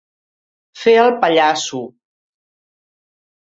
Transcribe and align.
Fer 0.83 0.95
el 1.01 1.13
pallasso. 1.25 1.83